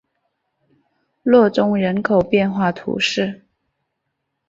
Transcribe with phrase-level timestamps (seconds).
[1.21, 3.45] 洛宗人口变化图示